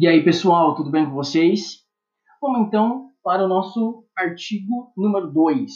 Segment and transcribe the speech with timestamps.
[0.00, 1.84] E aí, pessoal, tudo bem com vocês?
[2.40, 5.72] Vamos então para o nosso artigo número 2.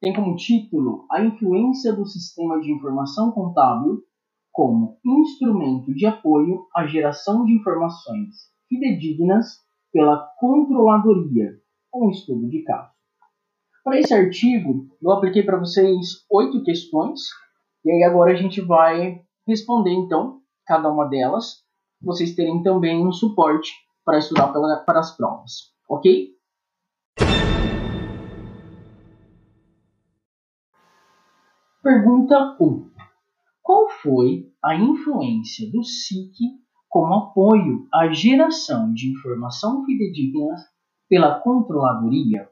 [0.00, 4.02] Tem como título a influência do sistema de informação contábil
[4.50, 9.60] como instrumento de apoio à geração de informações fidedignas
[9.92, 11.60] pela controladoria,
[11.94, 12.90] um estudo de caso.
[13.84, 17.20] Para esse artigo, eu apliquei para vocês oito questões,
[17.84, 21.64] e aí agora a gente vai responder então cada uma delas
[22.06, 23.72] vocês terem também um suporte
[24.04, 26.36] para estudar para, para as provas, ok?
[31.82, 32.90] Pergunta 1.
[33.60, 36.36] Qual foi a influência do SIC
[36.88, 40.54] como apoio à geração de informação fidedigna
[41.08, 42.48] pela controladoria?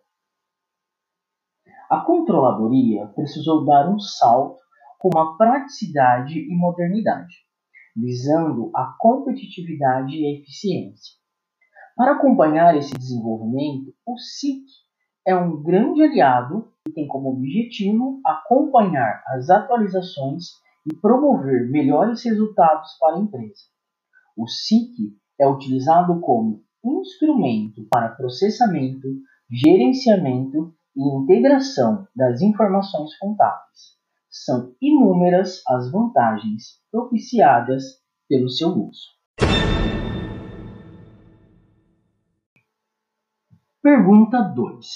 [1.89, 4.61] A controladoria precisou dar um salto
[4.99, 7.45] com a praticidade e modernidade
[7.97, 11.15] visando a competitividade e a eficiência.
[11.97, 14.65] Para acompanhar esse desenvolvimento, o SIC
[15.27, 20.47] é um grande aliado e tem como objetivo acompanhar as atualizações
[20.85, 23.63] e promover melhores resultados para a empresa.
[24.37, 29.09] O SIC é utilizado como instrumento para processamento,
[29.51, 33.94] gerenciamento e integração das informações contábeis
[34.35, 39.15] são inúmeras as vantagens propiciadas pelo seu uso.
[43.81, 44.87] Pergunta 2.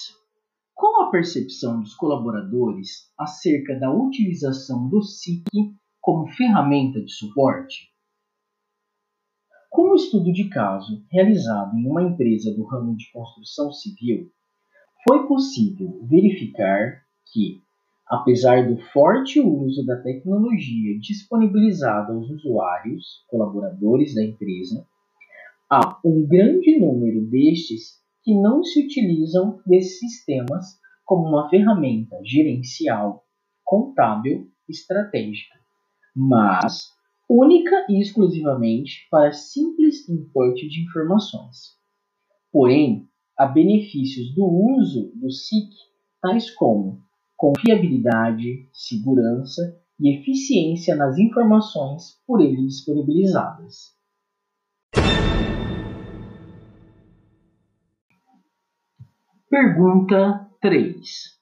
[0.75, 5.45] Qual a percepção dos colaboradores acerca da utilização do SIC
[6.01, 7.93] como ferramenta de suporte?
[9.71, 14.33] Com o estudo de caso realizado em uma empresa do ramo de construção civil,
[15.09, 17.63] foi possível verificar que
[18.11, 24.87] Apesar do forte uso da tecnologia disponibilizada aos usuários, colaboradores da empresa,
[25.71, 33.25] há um grande número destes que não se utilizam desses sistemas como uma ferramenta gerencial,
[33.63, 35.59] contábil, estratégica,
[36.17, 36.89] mas
[37.29, 41.77] única e exclusivamente para simples importe de informações.
[42.51, 43.07] Porém,
[43.39, 45.69] há benefícios do uso do SIC,
[46.23, 47.07] tais como
[47.39, 53.97] confiabilidade, segurança e eficiência nas informações por ele disponibilizadas.
[59.49, 61.39] Pergunta 3.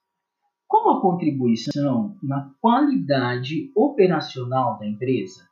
[0.69, 5.49] Qual a contribuição na qualidade operacional da empresa?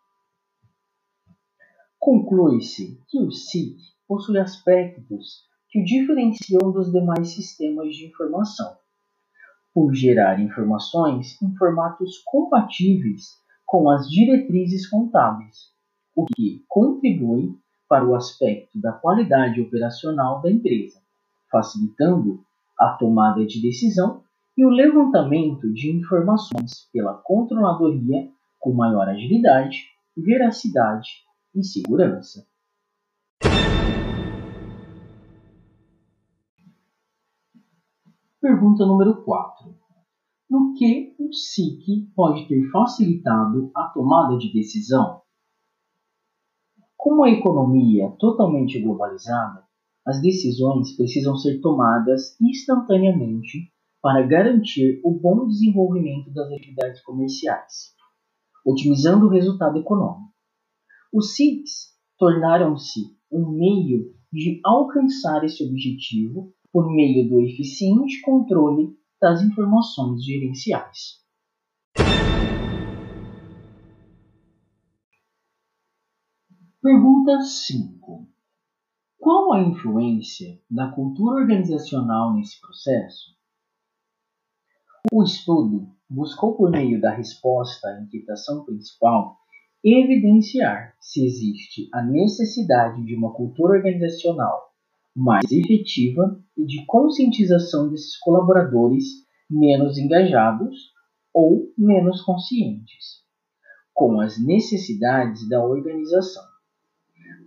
[1.98, 8.83] Conclui-se que o SIC possui aspectos que o diferenciam dos demais sistemas de informação
[9.74, 15.72] por gerar informações em formatos compatíveis com as diretrizes contábeis,
[16.14, 17.58] o que contribui
[17.88, 21.00] para o aspecto da qualidade operacional da empresa,
[21.50, 22.40] facilitando
[22.78, 24.22] a tomada de decisão
[24.56, 28.28] e o levantamento de informações pela controladoria
[28.60, 29.84] com maior agilidade,
[30.16, 31.24] veracidade
[31.54, 32.46] e segurança.
[38.44, 39.74] Pergunta número 4.
[40.50, 45.22] No que o SIC pode ter facilitado a tomada de decisão?
[46.94, 49.64] Com uma economia totalmente globalizada,
[50.06, 53.72] as decisões precisam ser tomadas instantaneamente
[54.02, 57.94] para garantir o bom desenvolvimento das atividades comerciais,
[58.62, 60.34] otimizando o resultado econômico.
[61.10, 63.00] Os SICs tornaram-se
[63.32, 71.22] um meio de alcançar esse objetivo por meio do eficiente controle das informações gerenciais.
[76.82, 78.26] Pergunta 5.
[79.20, 83.36] Qual a influência da cultura organizacional nesse processo?
[85.12, 89.38] O estudo buscou, por meio da resposta à inquietação principal,
[89.84, 94.73] evidenciar se existe a necessidade de uma cultura organizacional
[95.14, 99.04] mais efetiva e de conscientização desses colaboradores
[99.48, 100.92] menos engajados
[101.32, 103.24] ou menos conscientes
[103.94, 106.42] com as necessidades da organização,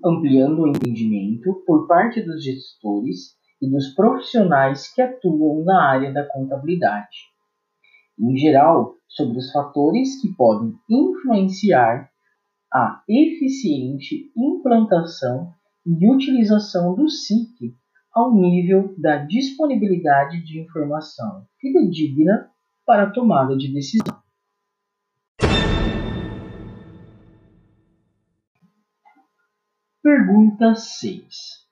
[0.04, 6.26] ampliando o entendimento por parte dos gestores e dos profissionais que atuam na área da
[6.26, 7.18] contabilidade,
[8.18, 12.10] em geral, sobre os fatores que podem influenciar
[12.74, 15.54] a eficiente implantação
[15.88, 17.74] e utilização do SIC
[18.14, 22.52] ao nível da disponibilidade de informação fidedigna
[22.86, 24.22] para a tomada de decisão.
[30.04, 31.68] Pergunta 6.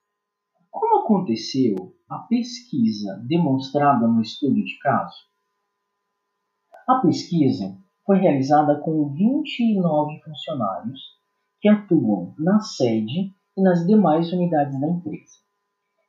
[0.71, 5.17] Como aconteceu a pesquisa demonstrada no estudo de caso?
[6.88, 11.01] A pesquisa foi realizada com 29 funcionários
[11.59, 15.37] que atuam na sede e nas demais unidades da empresa,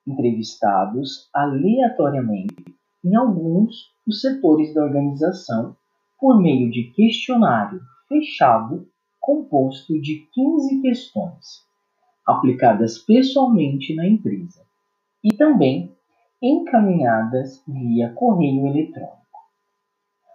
[0.07, 5.77] entrevistados aleatoriamente em alguns dos setores da organização
[6.19, 8.89] por meio de questionário fechado
[9.21, 11.67] composto de 15 questões
[12.27, 14.65] aplicadas pessoalmente na empresa
[15.23, 15.95] e também
[16.43, 19.17] encaminhadas via correio eletrônico.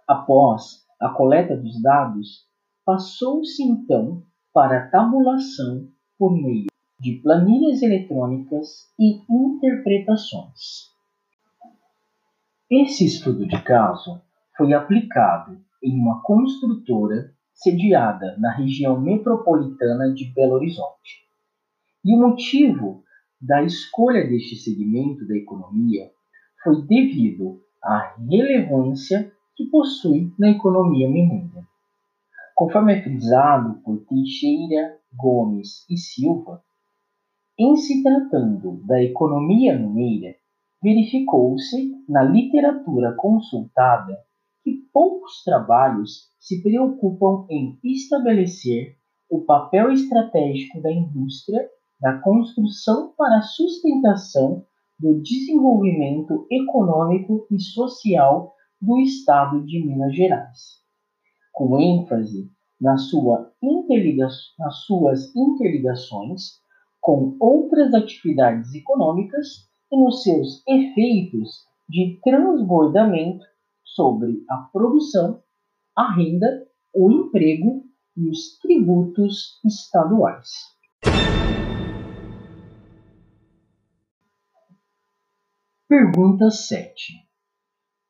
[0.08, 2.46] Após a coleta dos dados,
[2.84, 4.22] passou-se então
[4.52, 5.88] para a tabulação
[6.18, 6.71] por meio
[7.02, 10.88] de planilhas eletrônicas e interpretações.
[12.70, 14.22] Esse estudo de caso
[14.56, 21.26] foi aplicado em uma construtora sediada na região metropolitana de Belo Horizonte.
[22.04, 23.02] E o motivo
[23.40, 26.08] da escolha deste segmento da economia
[26.62, 31.66] foi devido à relevância que possui na economia mineira.
[32.54, 36.62] Conforme é frisado por Teixeira, Gomes e Silva,
[37.62, 40.34] em se tratando da economia mineira,
[40.82, 44.18] verificou-se na literatura consultada
[44.64, 48.96] que poucos trabalhos se preocupam em estabelecer
[49.30, 51.64] o papel estratégico da indústria
[52.00, 54.64] da construção para a sustentação
[54.98, 60.80] do desenvolvimento econômico e social do Estado de Minas Gerais,
[61.52, 62.50] com ênfase
[62.98, 63.52] sua
[64.58, 66.61] nas suas interligações
[67.02, 73.44] com outras atividades econômicas e nos seus efeitos de transbordamento
[73.84, 75.42] sobre a produção,
[75.96, 76.64] a renda,
[76.94, 77.84] o emprego
[78.16, 80.48] e os tributos estaduais.
[85.88, 87.14] Pergunta 7.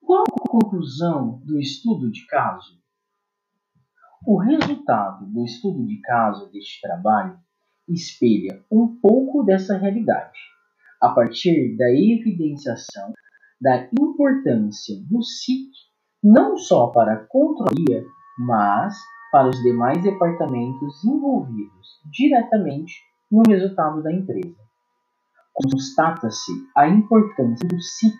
[0.02, 2.78] Qual a conclusão do estudo de caso?
[4.26, 7.40] O resultado do estudo de caso deste trabalho
[7.92, 10.38] espelha um pouco dessa realidade,
[11.00, 13.12] a partir da evidenciação
[13.60, 15.70] da importância do SIC
[16.22, 18.04] não só para a controladoria,
[18.38, 18.96] mas
[19.32, 22.94] para os demais departamentos envolvidos diretamente
[23.30, 24.56] no resultado da empresa.
[25.52, 28.14] Constata-se a importância do SIC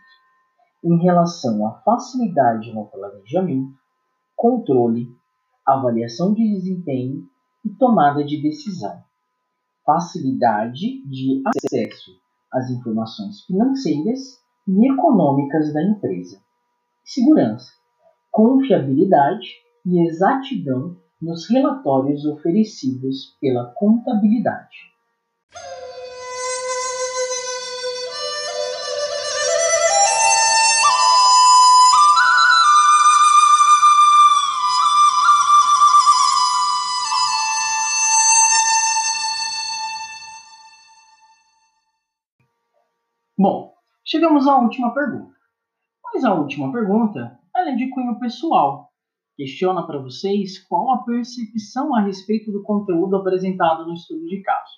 [0.85, 3.73] em relação à facilidade no planejamento,
[4.35, 5.09] controle,
[5.65, 7.29] avaliação de desempenho
[7.65, 9.03] e tomada de decisão,
[9.84, 12.12] facilidade de acesso
[12.52, 16.40] às informações financeiras e econômicas da empresa,
[17.05, 17.73] segurança,
[18.31, 19.49] confiabilidade
[19.84, 24.92] e exatidão nos relatórios oferecidos pela contabilidade.
[44.23, 45.35] Chegamos à última pergunta.
[46.05, 48.89] Mas a última pergunta é de cunho pessoal.
[49.37, 54.70] Questiona para vocês qual a percepção a respeito do conteúdo apresentado no estudo de caso.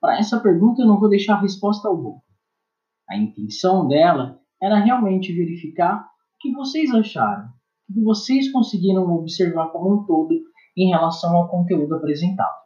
[0.00, 2.20] Para essa pergunta eu não vou deixar resposta alguma.
[3.08, 7.50] A intenção dela era realmente verificar o que vocês acharam,
[7.88, 10.34] o que vocês conseguiram observar como um todo
[10.76, 12.56] em relação ao conteúdo apresentado.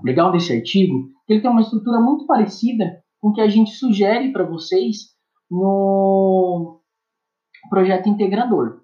[0.00, 3.40] O legal desse artigo é que ele tem uma estrutura muito parecida com o que
[3.40, 5.12] a gente sugere para vocês
[5.52, 6.80] no
[7.68, 8.80] projeto integrador.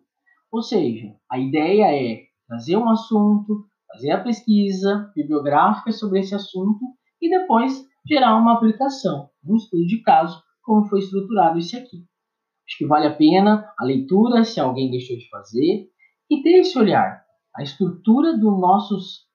[0.52, 6.80] Ou seja, a ideia é trazer um assunto, fazer a pesquisa bibliográfica sobre esse assunto
[7.20, 12.04] e depois gerar uma aplicação, um estudo de caso, como foi estruturado esse aqui.
[12.66, 15.88] Acho que vale a pena a leitura, se alguém deixou de fazer,
[16.30, 17.24] e ter esse olhar.
[17.56, 19.26] A estrutura dos nossos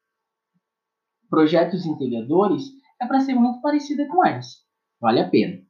[1.30, 2.64] projetos integradores
[3.02, 4.58] é para ser muito parecida com essa.
[5.02, 5.62] Vale a pena.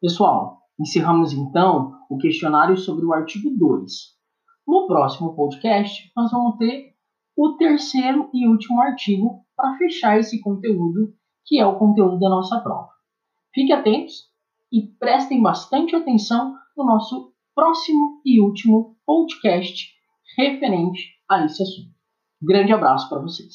[0.00, 3.92] Pessoal, encerramos então o questionário sobre o artigo 2.
[4.66, 6.92] No próximo podcast, nós vamos ter
[7.36, 11.14] o terceiro e último artigo para fechar esse conteúdo,
[11.46, 12.88] que é o conteúdo da nossa prova.
[13.54, 14.30] Fiquem atentos
[14.72, 19.90] e prestem bastante atenção no nosso próximo e último podcast
[20.36, 21.92] referente a esse assunto.
[22.40, 23.54] grande abraço para vocês.